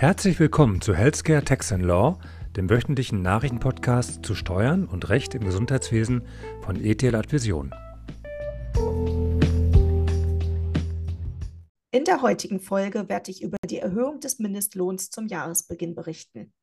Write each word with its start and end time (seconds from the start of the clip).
Herzlich 0.00 0.40
willkommen 0.40 0.80
zu 0.80 0.94
Healthcare 0.94 1.44
Tax 1.44 1.72
and 1.72 1.84
Law, 1.84 2.18
dem 2.56 2.70
wöchentlichen 2.70 3.20
Nachrichtenpodcast 3.20 4.24
zu 4.24 4.34
Steuern 4.34 4.86
und 4.86 5.10
Recht 5.10 5.34
im 5.34 5.44
Gesundheitswesen 5.44 6.26
von 6.62 6.82
ETL 6.82 7.14
Advision. 7.14 7.70
In 11.90 12.04
der 12.06 12.22
heutigen 12.22 12.60
Folge 12.60 13.10
werde 13.10 13.30
ich 13.30 13.42
über 13.42 13.58
die 13.68 13.76
Erhöhung 13.76 14.20
des 14.20 14.38
Mindestlohns 14.38 15.10
zum 15.10 15.26
Jahresbeginn 15.26 15.94
berichten. 15.94 16.54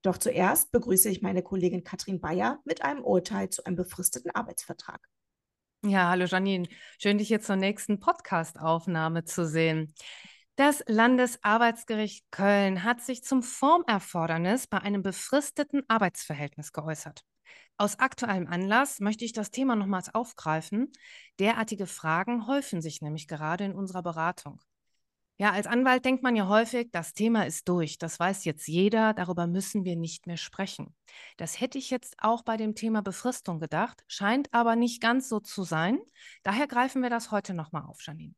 Doch 0.00 0.16
zuerst 0.16 0.72
begrüße 0.72 1.10
ich 1.10 1.20
meine 1.20 1.42
Kollegin 1.42 1.84
Katrin 1.84 2.22
Bayer 2.22 2.58
mit 2.64 2.80
einem 2.80 3.04
Urteil 3.04 3.50
zu 3.50 3.66
einem 3.66 3.76
befristeten 3.76 4.30
Arbeitsvertrag. 4.30 5.06
Ja, 5.84 6.08
hallo 6.08 6.24
Janine. 6.24 6.66
Schön, 6.98 7.18
dich 7.18 7.28
hier 7.28 7.42
zur 7.42 7.56
nächsten 7.56 8.00
Podcast-Aufnahme 8.00 9.24
zu 9.24 9.46
sehen. 9.46 9.92
Das 10.58 10.82
Landesarbeitsgericht 10.88 12.32
Köln 12.32 12.82
hat 12.82 13.00
sich 13.00 13.22
zum 13.22 13.44
Formerfordernis 13.44 14.66
bei 14.66 14.78
einem 14.78 15.04
befristeten 15.04 15.84
Arbeitsverhältnis 15.86 16.72
geäußert. 16.72 17.22
Aus 17.76 18.00
aktuellem 18.00 18.48
Anlass 18.48 18.98
möchte 18.98 19.24
ich 19.24 19.32
das 19.32 19.52
Thema 19.52 19.76
nochmals 19.76 20.12
aufgreifen. 20.12 20.90
Derartige 21.38 21.86
Fragen 21.86 22.48
häufen 22.48 22.82
sich 22.82 23.02
nämlich 23.02 23.28
gerade 23.28 23.66
in 23.66 23.72
unserer 23.72 24.02
Beratung. 24.02 24.60
Ja, 25.36 25.52
als 25.52 25.68
Anwalt 25.68 26.04
denkt 26.04 26.24
man 26.24 26.34
ja 26.34 26.48
häufig, 26.48 26.88
das 26.90 27.12
Thema 27.12 27.46
ist 27.46 27.68
durch, 27.68 27.96
das 27.96 28.18
weiß 28.18 28.44
jetzt 28.44 28.66
jeder, 28.66 29.14
darüber 29.14 29.46
müssen 29.46 29.84
wir 29.84 29.94
nicht 29.94 30.26
mehr 30.26 30.38
sprechen. 30.38 30.92
Das 31.36 31.60
hätte 31.60 31.78
ich 31.78 31.88
jetzt 31.90 32.16
auch 32.18 32.42
bei 32.42 32.56
dem 32.56 32.74
Thema 32.74 33.00
Befristung 33.00 33.60
gedacht, 33.60 34.02
scheint 34.08 34.52
aber 34.52 34.74
nicht 34.74 35.00
ganz 35.00 35.28
so 35.28 35.38
zu 35.38 35.62
sein. 35.62 36.00
Daher 36.42 36.66
greifen 36.66 37.00
wir 37.00 37.10
das 37.10 37.30
heute 37.30 37.54
nochmal 37.54 37.84
auf, 37.84 38.02
Janine. 38.02 38.34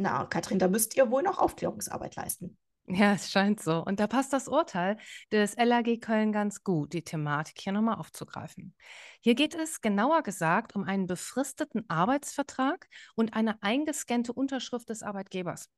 Na, 0.00 0.24
Katrin, 0.24 0.58
da 0.58 0.66
müsst 0.66 0.96
ihr 0.96 1.10
wohl 1.10 1.22
noch 1.22 1.36
Aufklärungsarbeit 1.36 2.16
leisten. 2.16 2.56
Ja, 2.86 3.12
es 3.12 3.30
scheint 3.30 3.60
so. 3.60 3.84
Und 3.84 4.00
da 4.00 4.06
passt 4.06 4.32
das 4.32 4.48
Urteil 4.48 4.96
des 5.30 5.56
LAG 5.56 6.00
Köln 6.00 6.32
ganz 6.32 6.64
gut, 6.64 6.94
die 6.94 7.04
Thematik 7.04 7.60
hier 7.60 7.74
nochmal 7.74 7.96
aufzugreifen. 7.96 8.74
Hier 9.20 9.34
geht 9.34 9.54
es 9.54 9.82
genauer 9.82 10.22
gesagt 10.22 10.74
um 10.74 10.84
einen 10.84 11.06
befristeten 11.06 11.84
Arbeitsvertrag 11.90 12.88
und 13.14 13.34
eine 13.34 13.62
eingescannte 13.62 14.32
Unterschrift 14.32 14.88
des 14.88 15.02
Arbeitgebers. 15.02 15.68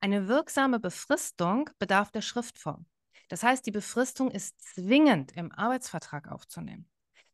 Eine 0.00 0.28
wirksame 0.28 0.80
Befristung 0.80 1.68
bedarf 1.78 2.10
der 2.10 2.22
Schriftform. 2.22 2.86
Das 3.28 3.42
heißt, 3.42 3.66
die 3.66 3.70
Befristung 3.70 4.30
ist 4.30 4.58
zwingend 4.62 5.32
im 5.36 5.52
Arbeitsvertrag 5.52 6.32
aufzunehmen. 6.32 6.88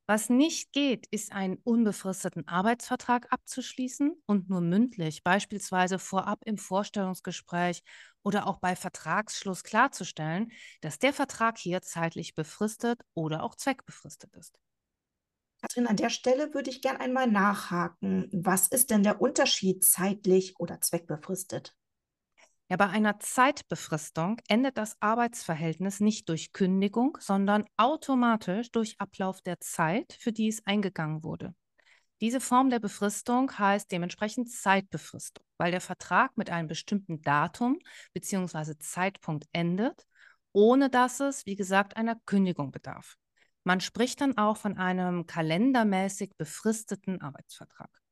Was 0.06 0.28
nicht 0.28 0.72
geht, 0.72 1.06
ist 1.10 1.32
einen 1.32 1.56
unbefristeten 1.64 2.46
Arbeitsvertrag 2.46 3.32
abzuschließen 3.32 4.14
und 4.26 4.50
nur 4.50 4.60
mündlich, 4.60 5.22
beispielsweise 5.22 5.98
vorab 5.98 6.42
im 6.44 6.58
Vorstellungsgespräch 6.58 7.82
oder 8.22 8.46
auch 8.46 8.58
bei 8.58 8.76
Vertragsschluss 8.76 9.62
klarzustellen, 9.64 10.52
dass 10.82 10.98
der 10.98 11.12
Vertrag 11.14 11.58
hier 11.58 11.80
zeitlich 11.82 12.34
befristet 12.34 13.00
oder 13.14 13.42
auch 13.42 13.54
zweckbefristet 13.54 14.34
ist. 14.34 14.58
Katrin, 15.60 15.88
an 15.88 15.96
der 15.96 16.10
Stelle 16.10 16.54
würde 16.54 16.70
ich 16.70 16.80
gern 16.80 16.96
einmal 16.96 17.26
nachhaken. 17.26 18.28
Was 18.32 18.68
ist 18.68 18.90
denn 18.90 19.02
der 19.02 19.20
Unterschied 19.20 19.84
zeitlich 19.84 20.60
oder 20.60 20.80
zweckbefristet? 20.80 21.76
Ja, 22.74 22.78
bei 22.78 22.88
einer 22.88 23.20
Zeitbefristung 23.20 24.40
endet 24.48 24.78
das 24.78 24.96
Arbeitsverhältnis 24.98 26.00
nicht 26.00 26.28
durch 26.28 26.52
Kündigung, 26.52 27.16
sondern 27.20 27.64
automatisch 27.76 28.72
durch 28.72 28.96
Ablauf 28.98 29.40
der 29.42 29.60
Zeit, 29.60 30.16
für 30.18 30.32
die 30.32 30.48
es 30.48 30.66
eingegangen 30.66 31.22
wurde. 31.22 31.54
Diese 32.20 32.40
Form 32.40 32.70
der 32.70 32.80
Befristung 32.80 33.56
heißt 33.56 33.92
dementsprechend 33.92 34.50
Zeitbefristung, 34.50 35.44
weil 35.56 35.70
der 35.70 35.80
Vertrag 35.80 36.36
mit 36.36 36.50
einem 36.50 36.66
bestimmten 36.66 37.22
Datum 37.22 37.78
bzw. 38.12 38.76
Zeitpunkt 38.80 39.46
endet, 39.52 40.08
ohne 40.50 40.90
dass 40.90 41.20
es, 41.20 41.46
wie 41.46 41.54
gesagt, 41.54 41.96
einer 41.96 42.16
Kündigung 42.26 42.72
bedarf. 42.72 43.18
Man 43.62 43.80
spricht 43.82 44.20
dann 44.20 44.36
auch 44.36 44.56
von 44.56 44.78
einem 44.78 45.26
kalendermäßig 45.26 46.32
befristeten 46.36 47.20
Arbeitsvertrag. 47.20 48.03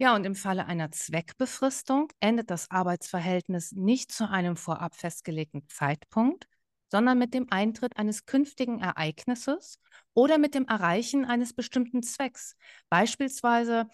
Ja, 0.00 0.14
und 0.14 0.24
im 0.24 0.36
Falle 0.36 0.66
einer 0.66 0.92
Zweckbefristung 0.92 2.08
endet 2.20 2.50
das 2.50 2.70
Arbeitsverhältnis 2.70 3.72
nicht 3.72 4.12
zu 4.12 4.28
einem 4.28 4.56
vorab 4.56 4.94
festgelegten 4.94 5.68
Zeitpunkt, 5.68 6.46
sondern 6.88 7.18
mit 7.18 7.34
dem 7.34 7.48
Eintritt 7.50 7.96
eines 7.96 8.24
künftigen 8.24 8.80
Ereignisses 8.80 9.80
oder 10.14 10.38
mit 10.38 10.54
dem 10.54 10.66
Erreichen 10.66 11.24
eines 11.24 11.52
bestimmten 11.52 12.04
Zwecks, 12.04 12.54
beispielsweise 12.88 13.88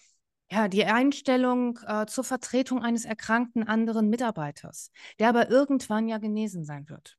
ja, 0.50 0.68
die 0.68 0.84
Einstellung 0.84 1.78
äh, 1.86 2.04
zur 2.04 2.22
Vertretung 2.22 2.82
eines 2.82 3.06
erkrankten 3.06 3.66
anderen 3.66 4.10
Mitarbeiters, 4.10 4.90
der 5.18 5.30
aber 5.30 5.48
irgendwann 5.50 6.06
ja 6.06 6.18
genesen 6.18 6.64
sein 6.64 6.88
wird. 6.90 7.16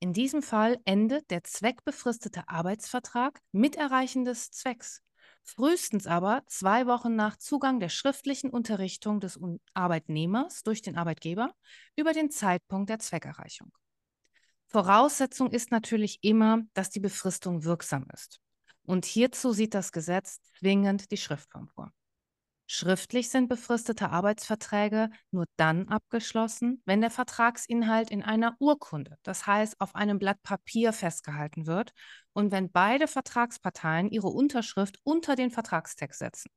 In 0.00 0.14
diesem 0.14 0.42
Fall 0.42 0.78
endet 0.86 1.30
der 1.30 1.44
zweckbefristete 1.44 2.48
Arbeitsvertrag 2.48 3.40
mit 3.52 3.76
Erreichen 3.76 4.24
des 4.24 4.50
Zwecks 4.50 5.02
frühestens 5.44 6.06
aber 6.06 6.42
zwei 6.46 6.86
Wochen 6.86 7.14
nach 7.14 7.36
Zugang 7.36 7.78
der 7.78 7.90
schriftlichen 7.90 8.50
Unterrichtung 8.50 9.20
des 9.20 9.38
Arbeitnehmers 9.74 10.62
durch 10.62 10.82
den 10.82 10.96
Arbeitgeber 10.96 11.54
über 11.96 12.12
den 12.12 12.30
Zeitpunkt 12.30 12.90
der 12.90 12.98
Zweckerreichung. 12.98 13.72
Voraussetzung 14.66 15.50
ist 15.50 15.70
natürlich 15.70 16.18
immer, 16.22 16.62
dass 16.72 16.90
die 16.90 17.00
Befristung 17.00 17.64
wirksam 17.64 18.06
ist. 18.12 18.40
Und 18.82 19.04
hierzu 19.04 19.52
sieht 19.52 19.74
das 19.74 19.92
Gesetz 19.92 20.40
zwingend 20.58 21.10
die 21.10 21.16
Schriftform 21.16 21.68
vor. 21.68 21.92
Schriftlich 22.66 23.28
sind 23.28 23.48
befristete 23.48 24.08
Arbeitsverträge 24.08 25.10
nur 25.30 25.44
dann 25.56 25.88
abgeschlossen, 25.88 26.82
wenn 26.86 27.02
der 27.02 27.10
Vertragsinhalt 27.10 28.10
in 28.10 28.22
einer 28.22 28.56
Urkunde, 28.58 29.18
das 29.22 29.46
heißt 29.46 29.80
auf 29.80 29.94
einem 29.94 30.18
Blatt 30.18 30.42
Papier 30.42 30.94
festgehalten 30.94 31.66
wird 31.66 31.92
und 32.34 32.52
wenn 32.52 32.70
beide 32.70 33.08
Vertragsparteien 33.08 34.10
ihre 34.10 34.28
Unterschrift 34.28 34.98
unter 35.04 35.36
den 35.36 35.50
Vertragstext 35.50 36.18
setzen. 36.18 36.50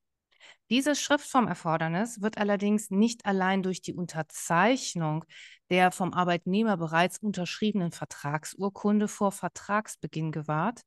Dieses 0.70 1.02
Schriftformerfordernis 1.02 2.22
wird 2.22 2.38
allerdings 2.38 2.90
nicht 2.90 3.26
allein 3.26 3.64
durch 3.64 3.82
die 3.82 3.94
Unterzeichnung 3.94 5.24
der 5.70 5.92
vom 5.92 6.14
Arbeitnehmer 6.14 6.78
bereits 6.78 7.20
unterschriebenen 7.20 7.92
Vertragsurkunde 7.92 9.08
vor 9.08 9.32
Vertragsbeginn 9.32 10.32
gewahrt, 10.32 10.82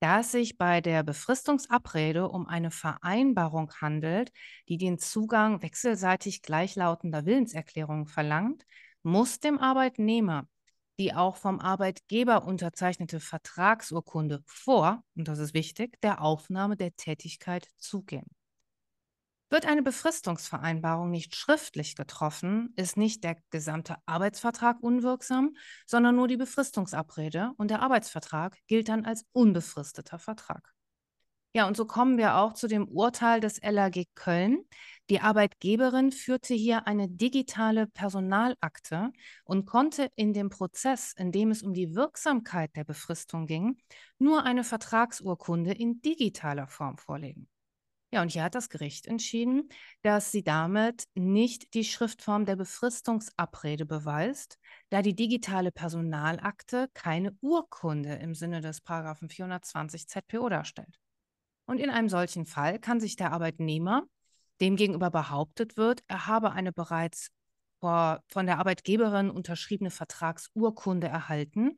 da 0.00 0.20
es 0.20 0.32
sich 0.32 0.58
bei 0.58 0.80
der 0.80 1.02
Befristungsabrede 1.02 2.28
um 2.28 2.46
eine 2.46 2.70
Vereinbarung 2.70 3.72
handelt, 3.80 4.32
die 4.68 4.76
den 4.76 4.98
Zugang 4.98 5.62
wechselseitig 5.62 6.42
gleichlautender 6.42 7.24
Willenserklärungen 7.24 8.06
verlangt, 8.06 8.64
muss 9.02 9.40
dem 9.40 9.58
Arbeitnehmer 9.58 10.46
die 10.98 11.14
auch 11.14 11.36
vom 11.36 11.60
Arbeitgeber 11.60 12.44
unterzeichnete 12.44 13.20
Vertragsurkunde 13.20 14.42
vor, 14.46 15.02
und 15.16 15.28
das 15.28 15.38
ist 15.38 15.54
wichtig, 15.54 16.00
der 16.02 16.20
Aufnahme 16.22 16.76
der 16.76 16.94
Tätigkeit 16.96 17.68
zugehen. 17.78 18.26
Wird 19.50 19.66
eine 19.66 19.82
Befristungsvereinbarung 19.82 21.10
nicht 21.10 21.36
schriftlich 21.36 21.94
getroffen, 21.96 22.72
ist 22.76 22.96
nicht 22.96 23.22
der 23.22 23.36
gesamte 23.50 23.96
Arbeitsvertrag 24.06 24.82
unwirksam, 24.82 25.54
sondern 25.86 26.16
nur 26.16 26.28
die 26.28 26.36
Befristungsabrede 26.36 27.52
und 27.56 27.70
der 27.70 27.82
Arbeitsvertrag 27.82 28.58
gilt 28.66 28.88
dann 28.88 29.04
als 29.04 29.24
unbefristeter 29.32 30.18
Vertrag. 30.18 30.74
Ja, 31.56 31.68
und 31.68 31.76
so 31.76 31.84
kommen 31.86 32.18
wir 32.18 32.36
auch 32.36 32.52
zu 32.54 32.66
dem 32.66 32.88
Urteil 32.88 33.38
des 33.38 33.60
LAG 33.62 34.06
Köln. 34.16 34.64
Die 35.08 35.20
Arbeitgeberin 35.20 36.10
führte 36.10 36.52
hier 36.52 36.88
eine 36.88 37.08
digitale 37.08 37.86
Personalakte 37.86 39.12
und 39.44 39.64
konnte 39.64 40.10
in 40.16 40.32
dem 40.32 40.50
Prozess, 40.50 41.12
in 41.16 41.30
dem 41.30 41.52
es 41.52 41.62
um 41.62 41.72
die 41.72 41.94
Wirksamkeit 41.94 42.74
der 42.74 42.82
Befristung 42.82 43.46
ging, 43.46 43.78
nur 44.18 44.42
eine 44.42 44.64
Vertragsurkunde 44.64 45.72
in 45.72 46.02
digitaler 46.02 46.66
Form 46.66 46.98
vorlegen. 46.98 47.48
Ja, 48.10 48.22
und 48.22 48.32
hier 48.32 48.42
hat 48.42 48.56
das 48.56 48.68
Gericht 48.68 49.06
entschieden, 49.06 49.68
dass 50.02 50.32
sie 50.32 50.42
damit 50.42 51.04
nicht 51.14 51.74
die 51.74 51.84
Schriftform 51.84 52.46
der 52.46 52.56
Befristungsabrede 52.56 53.86
beweist, 53.86 54.58
da 54.88 55.02
die 55.02 55.14
digitale 55.14 55.70
Personalakte 55.70 56.88
keine 56.94 57.36
Urkunde 57.42 58.14
im 58.14 58.34
Sinne 58.34 58.60
des 58.60 58.80
Paragraphen 58.80 59.28
420 59.28 60.08
ZPO 60.08 60.48
darstellt. 60.48 61.03
Und 61.66 61.78
in 61.78 61.90
einem 61.90 62.08
solchen 62.08 62.46
Fall 62.46 62.78
kann 62.78 63.00
sich 63.00 63.16
der 63.16 63.32
Arbeitnehmer, 63.32 64.04
dem 64.60 64.76
gegenüber 64.76 65.10
behauptet 65.10 65.76
wird, 65.76 66.02
er 66.06 66.26
habe 66.26 66.52
eine 66.52 66.72
bereits 66.72 67.30
vor, 67.80 68.22
von 68.28 68.46
der 68.46 68.58
Arbeitgeberin 68.58 69.30
unterschriebene 69.30 69.90
Vertragsurkunde 69.90 71.08
erhalten, 71.08 71.76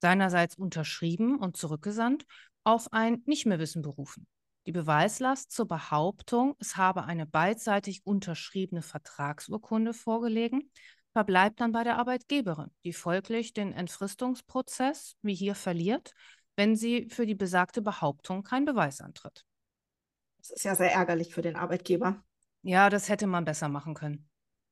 seinerseits 0.00 0.56
unterschrieben 0.56 1.38
und 1.38 1.56
zurückgesandt, 1.56 2.24
auf 2.64 2.92
ein 2.92 3.22
Nichtmehrwissen 3.26 3.82
berufen. 3.82 4.26
Die 4.66 4.72
Beweislast 4.72 5.52
zur 5.52 5.68
Behauptung, 5.68 6.56
es 6.58 6.76
habe 6.76 7.04
eine 7.04 7.26
beidseitig 7.26 8.00
unterschriebene 8.04 8.82
Vertragsurkunde 8.82 9.94
vorgelegen, 9.94 10.72
verbleibt 11.12 11.60
dann 11.60 11.72
bei 11.72 11.84
der 11.84 11.98
Arbeitgeberin, 11.98 12.70
die 12.84 12.92
folglich 12.92 13.52
den 13.52 13.72
Entfristungsprozess, 13.72 15.16
wie 15.22 15.34
hier, 15.34 15.54
verliert, 15.54 16.12
wenn 16.56 16.74
sie 16.74 17.08
für 17.08 17.26
die 17.26 17.34
besagte 17.34 17.82
Behauptung 17.82 18.42
keinen 18.42 18.64
Beweis 18.64 19.00
antritt. 19.00 19.44
Das 20.38 20.50
ist 20.50 20.64
ja 20.64 20.74
sehr 20.74 20.92
ärgerlich 20.92 21.34
für 21.34 21.42
den 21.42 21.56
Arbeitgeber. 21.56 22.22
Ja, 22.62 22.90
das 22.90 23.08
hätte 23.08 23.26
man 23.26 23.44
besser 23.44 23.68
machen 23.68 23.94
können. 23.94 24.28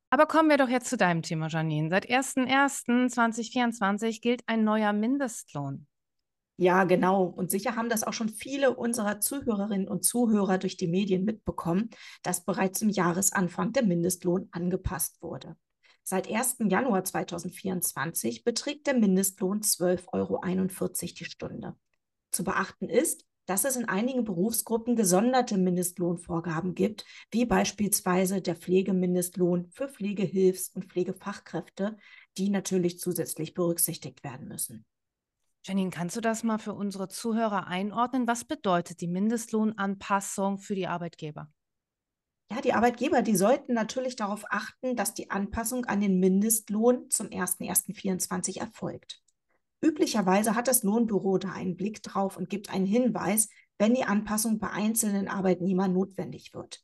Aber 0.09 0.27
kommen 0.27 0.49
wir 0.49 0.57
doch 0.57 0.69
jetzt 0.69 0.89
zu 0.89 0.97
deinem 0.97 1.21
Thema, 1.21 1.47
Janine. 1.47 1.89
Seit 1.89 2.09
01.01.2024 2.09 4.21
gilt 4.21 4.43
ein 4.47 4.63
neuer 4.63 4.93
Mindestlohn. 4.93 5.87
Ja, 6.57 6.85
genau. 6.85 7.25
Und 7.25 7.51
sicher 7.51 7.75
haben 7.75 7.89
das 7.89 8.03
auch 8.03 8.13
schon 8.13 8.29
viele 8.29 8.75
unserer 8.75 9.19
Zuhörerinnen 9.19 9.89
und 9.89 10.05
Zuhörer 10.05 10.57
durch 10.57 10.77
die 10.77 10.87
Medien 10.87 11.25
mitbekommen, 11.25 11.89
dass 12.23 12.45
bereits 12.45 12.81
im 12.81 12.89
Jahresanfang 12.89 13.73
der 13.73 13.83
Mindestlohn 13.83 14.47
angepasst 14.51 15.21
wurde. 15.21 15.57
Seit 16.07 16.29
1. 16.29 16.57
Januar 16.69 17.03
2024 17.03 18.43
beträgt 18.43 18.85
der 18.85 18.93
Mindestlohn 18.93 19.61
12,41 19.61 20.11
Euro 20.13 20.39
die 21.01 21.25
Stunde. 21.25 21.75
Zu 22.29 22.43
beachten 22.43 22.89
ist, 22.89 23.25
dass 23.47 23.65
es 23.65 23.75
in 23.75 23.85
einigen 23.85 24.23
Berufsgruppen 24.23 24.95
gesonderte 24.95 25.57
Mindestlohnvorgaben 25.57 26.75
gibt, 26.75 27.05
wie 27.31 27.45
beispielsweise 27.45 28.39
der 28.39 28.55
Pflegemindestlohn 28.55 29.71
für 29.71 29.87
Pflegehilfs- 29.87 30.71
und 30.75 30.85
Pflegefachkräfte, 30.85 31.97
die 32.37 32.51
natürlich 32.51 32.99
zusätzlich 32.99 33.55
berücksichtigt 33.55 34.23
werden 34.23 34.47
müssen. 34.47 34.85
Janine, 35.63 35.89
kannst 35.89 36.15
du 36.15 36.21
das 36.21 36.43
mal 36.43 36.59
für 36.59 36.75
unsere 36.75 37.07
Zuhörer 37.07 37.65
einordnen? 37.65 38.27
Was 38.27 38.45
bedeutet 38.45 39.01
die 39.01 39.07
Mindestlohnanpassung 39.07 40.59
für 40.59 40.75
die 40.75 40.85
Arbeitgeber? 40.85 41.51
Ja, 42.51 42.61
die 42.61 42.73
Arbeitgeber, 42.73 43.21
die 43.21 43.35
sollten 43.35 43.73
natürlich 43.73 44.15
darauf 44.15 44.45
achten, 44.49 44.95
dass 44.95 45.13
die 45.13 45.31
Anpassung 45.31 45.85
an 45.85 45.99
den 45.99 46.19
Mindestlohn 46.19 47.09
zum 47.09 47.27
01.01.2024 47.27 48.59
erfolgt. 48.59 49.21
Üblicherweise 49.81 50.55
hat 50.55 50.67
das 50.67 50.83
Lohnbüro 50.83 51.37
da 51.37 51.51
einen 51.51 51.75
Blick 51.75 52.03
drauf 52.03 52.37
und 52.37 52.49
gibt 52.49 52.69
einen 52.69 52.85
Hinweis, 52.85 53.49
wenn 53.77 53.93
die 53.93 54.03
Anpassung 54.03 54.59
bei 54.59 54.69
einzelnen 54.69 55.27
Arbeitnehmern 55.27 55.93
notwendig 55.93 56.53
wird. 56.53 56.83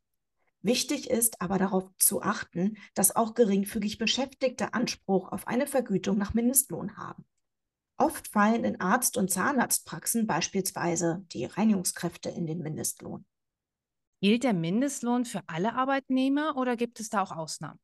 Wichtig 0.64 1.10
ist 1.10 1.42
aber 1.42 1.58
darauf 1.58 1.90
zu 1.98 2.22
achten, 2.22 2.78
dass 2.94 3.16
auch 3.16 3.34
geringfügig 3.34 3.98
Beschäftigte 3.98 4.74
Anspruch 4.74 5.32
auf 5.32 5.48
eine 5.48 5.66
Vergütung 5.66 6.18
nach 6.18 6.34
Mindestlohn 6.34 6.98
haben. 6.98 7.26
Oft 7.98 8.28
fallen 8.28 8.64
in 8.64 8.80
Arzt- 8.80 9.18
und 9.18 9.32
Zahnarztpraxen 9.32 10.28
beispielsweise 10.28 11.26
die 11.32 11.46
Reinigungskräfte 11.46 12.30
in 12.30 12.46
den 12.46 12.60
Mindestlohn. 12.60 13.26
Gilt 14.22 14.44
der 14.44 14.54
Mindestlohn 14.54 15.26
für 15.26 15.42
alle 15.48 15.74
Arbeitnehmer 15.74 16.56
oder 16.56 16.78
gibt 16.78 17.00
es 17.00 17.10
da 17.10 17.24
auch 17.24 17.32
Ausnahmen? 17.32 17.80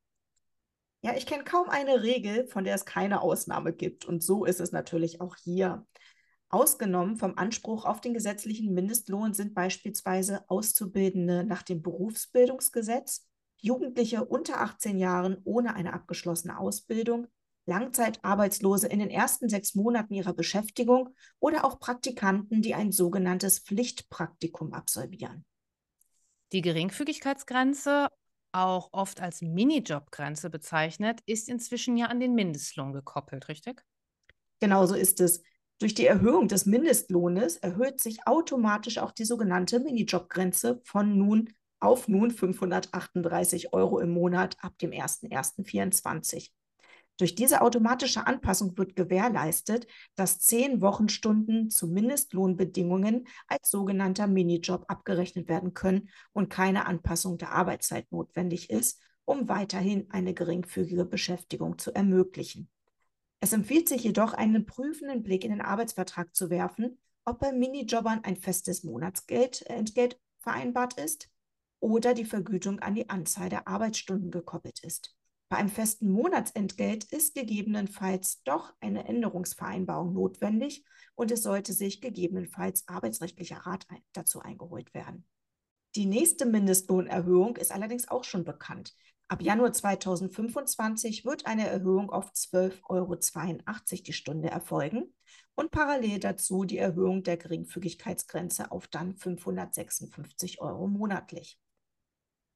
Ja, 1.02 1.16
ich 1.16 1.26
kenne 1.26 1.42
kaum 1.42 1.68
eine 1.68 2.04
Regel, 2.04 2.46
von 2.46 2.62
der 2.62 2.76
es 2.76 2.84
keine 2.84 3.22
Ausnahme 3.22 3.72
gibt. 3.72 4.04
Und 4.04 4.22
so 4.22 4.44
ist 4.44 4.60
es 4.60 4.70
natürlich 4.70 5.20
auch 5.20 5.34
hier. 5.34 5.84
Ausgenommen 6.48 7.16
vom 7.16 7.36
Anspruch 7.36 7.84
auf 7.84 8.00
den 8.00 8.14
gesetzlichen 8.14 8.72
Mindestlohn 8.72 9.34
sind 9.34 9.52
beispielsweise 9.52 10.48
Auszubildende 10.48 11.42
nach 11.42 11.62
dem 11.62 11.82
Berufsbildungsgesetz, 11.82 13.26
Jugendliche 13.56 14.24
unter 14.24 14.60
18 14.60 14.96
Jahren 14.96 15.38
ohne 15.42 15.74
eine 15.74 15.92
abgeschlossene 15.92 16.56
Ausbildung, 16.56 17.26
Langzeitarbeitslose 17.66 18.86
in 18.86 19.00
den 19.00 19.10
ersten 19.10 19.48
sechs 19.48 19.74
Monaten 19.74 20.14
ihrer 20.14 20.32
Beschäftigung 20.32 21.14
oder 21.40 21.64
auch 21.64 21.80
Praktikanten, 21.80 22.62
die 22.62 22.74
ein 22.74 22.92
sogenanntes 22.92 23.58
Pflichtpraktikum 23.58 24.72
absolvieren. 24.72 25.44
Die 26.52 26.62
Geringfügigkeitsgrenze, 26.62 28.08
auch 28.52 28.88
oft 28.92 29.20
als 29.20 29.42
Minijobgrenze 29.42 30.48
bezeichnet, 30.48 31.20
ist 31.26 31.48
inzwischen 31.48 31.96
ja 31.96 32.06
an 32.06 32.20
den 32.20 32.34
Mindestlohn 32.34 32.92
gekoppelt, 32.92 33.48
richtig? 33.48 33.82
Genauso 34.60 34.94
ist 34.94 35.20
es. 35.20 35.42
Durch 35.78 35.94
die 35.94 36.06
Erhöhung 36.06 36.48
des 36.48 36.66
Mindestlohnes 36.66 37.58
erhöht 37.58 38.00
sich 38.00 38.26
automatisch 38.26 38.98
auch 38.98 39.12
die 39.12 39.24
sogenannte 39.24 39.78
Minijobgrenze 39.78 40.80
von 40.84 41.16
nun 41.16 41.52
auf 41.80 42.08
nun 42.08 42.30
538 42.30 43.72
Euro 43.72 44.00
im 44.00 44.10
Monat 44.10 44.56
ab 44.60 44.76
dem 44.78 44.90
01.01.2024. 44.90 46.50
Durch 47.18 47.34
diese 47.34 47.62
automatische 47.62 48.26
Anpassung 48.28 48.78
wird 48.78 48.94
gewährleistet, 48.94 49.88
dass 50.14 50.38
zehn 50.38 50.80
Wochenstunden 50.80 51.68
zu 51.68 51.88
Mindestlohnbedingungen 51.88 53.26
als 53.48 53.70
sogenannter 53.70 54.28
Minijob 54.28 54.84
abgerechnet 54.86 55.48
werden 55.48 55.74
können 55.74 56.10
und 56.32 56.48
keine 56.48 56.86
Anpassung 56.86 57.36
der 57.36 57.52
Arbeitszeit 57.52 58.10
notwendig 58.12 58.70
ist, 58.70 59.00
um 59.24 59.48
weiterhin 59.48 60.08
eine 60.10 60.32
geringfügige 60.32 61.04
Beschäftigung 61.04 61.76
zu 61.76 61.92
ermöglichen. 61.92 62.70
Es 63.40 63.52
empfiehlt 63.52 63.88
sich 63.88 64.04
jedoch, 64.04 64.32
einen 64.32 64.64
prüfenden 64.64 65.24
Blick 65.24 65.44
in 65.44 65.50
den 65.50 65.60
Arbeitsvertrag 65.60 66.34
zu 66.34 66.50
werfen, 66.50 66.98
ob 67.24 67.40
bei 67.40 67.52
Minijobbern 67.52 68.22
ein 68.22 68.36
festes 68.36 68.84
Monatsgeld 68.84 69.62
äh, 69.68 69.74
Entgelt 69.74 70.20
vereinbart 70.38 70.94
ist 71.00 71.28
oder 71.80 72.14
die 72.14 72.24
Vergütung 72.24 72.78
an 72.78 72.94
die 72.94 73.08
Anzahl 73.10 73.48
der 73.48 73.66
Arbeitsstunden 73.66 74.30
gekoppelt 74.30 74.82
ist. 74.82 75.17
Bei 75.50 75.56
einem 75.56 75.70
festen 75.70 76.10
Monatsentgelt 76.10 77.04
ist 77.04 77.34
gegebenenfalls 77.34 78.42
doch 78.42 78.74
eine 78.80 79.08
Änderungsvereinbarung 79.08 80.12
notwendig 80.12 80.84
und 81.14 81.30
es 81.30 81.42
sollte 81.42 81.72
sich 81.72 82.02
gegebenenfalls 82.02 82.86
arbeitsrechtlicher 82.86 83.56
Rat 83.58 83.86
dazu 84.12 84.40
eingeholt 84.40 84.92
werden. 84.92 85.24
Die 85.94 86.04
nächste 86.04 86.44
Mindestlohnerhöhung 86.44 87.56
ist 87.56 87.72
allerdings 87.72 88.08
auch 88.08 88.24
schon 88.24 88.44
bekannt. 88.44 88.94
Ab 89.28 89.42
Januar 89.42 89.72
2025 89.72 91.24
wird 91.24 91.46
eine 91.46 91.66
Erhöhung 91.66 92.10
auf 92.10 92.30
12,82 92.32 92.82
Euro 92.88 93.16
die 94.02 94.12
Stunde 94.12 94.48
erfolgen 94.48 95.14
und 95.54 95.70
parallel 95.70 96.20
dazu 96.20 96.64
die 96.64 96.78
Erhöhung 96.78 97.22
der 97.22 97.38
Geringfügigkeitsgrenze 97.38 98.70
auf 98.70 98.86
dann 98.86 99.16
556 99.16 100.60
Euro 100.60 100.86
monatlich. 100.88 101.58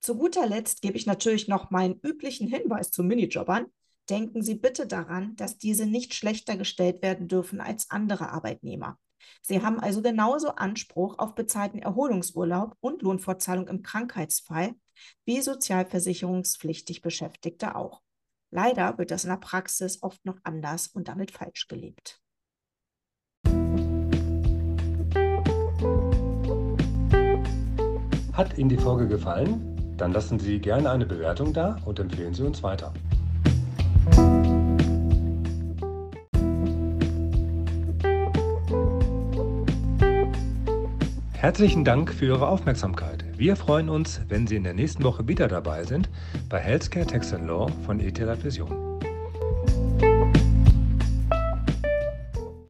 Zu 0.02 0.16
guter 0.16 0.48
Letzt 0.48 0.82
gebe 0.82 0.96
ich 0.96 1.06
natürlich 1.06 1.46
noch 1.46 1.70
meinen 1.70 2.00
üblichen 2.00 2.48
Hinweis 2.48 2.90
zu 2.90 3.04
Minijobbern. 3.04 3.66
Denken 4.10 4.42
Sie 4.42 4.56
bitte 4.56 4.88
daran, 4.88 5.36
dass 5.36 5.58
diese 5.58 5.86
nicht 5.86 6.12
schlechter 6.12 6.56
gestellt 6.56 7.02
werden 7.02 7.28
dürfen 7.28 7.60
als 7.60 7.88
andere 7.88 8.30
Arbeitnehmer. 8.30 8.98
Sie 9.42 9.62
haben 9.62 9.78
also 9.78 10.02
genauso 10.02 10.56
Anspruch 10.56 11.20
auf 11.20 11.36
bezahlten 11.36 11.78
Erholungsurlaub 11.78 12.76
und 12.80 13.02
Lohnfortzahlung 13.02 13.68
im 13.68 13.84
Krankheitsfall 13.84 14.74
wie 15.24 15.40
sozialversicherungspflichtig 15.40 17.00
Beschäftigte 17.00 17.76
auch. 17.76 18.02
Leider 18.50 18.98
wird 18.98 19.12
das 19.12 19.22
in 19.22 19.30
der 19.30 19.36
Praxis 19.36 20.02
oft 20.02 20.24
noch 20.24 20.40
anders 20.42 20.88
und 20.88 21.06
damit 21.06 21.30
falsch 21.30 21.68
gelebt. 21.68 22.20
Hat 28.32 28.58
Ihnen 28.58 28.68
die 28.68 28.78
Folge 28.78 29.06
gefallen? 29.06 29.71
Dann 29.96 30.12
lassen 30.12 30.38
Sie 30.38 30.58
gerne 30.58 30.90
eine 30.90 31.06
Bewertung 31.06 31.52
da 31.52 31.76
und 31.84 32.00
empfehlen 32.00 32.34
Sie 32.34 32.42
uns 32.42 32.62
weiter. 32.62 32.92
Herzlichen 41.42 41.84
Dank 41.84 42.12
für 42.12 42.26
Ihre 42.26 42.46
Aufmerksamkeit. 42.46 43.24
Wir 43.36 43.56
freuen 43.56 43.88
uns, 43.88 44.20
wenn 44.28 44.46
Sie 44.46 44.54
in 44.54 44.62
der 44.62 44.74
nächsten 44.74 45.02
Woche 45.02 45.26
wieder 45.26 45.48
dabei 45.48 45.82
sind 45.82 46.08
bei 46.48 46.60
Healthcare 46.60 47.04
Tax 47.04 47.32
Law 47.32 47.66
von 47.84 47.98
ETH 47.98 48.20
Vision. 48.44 48.81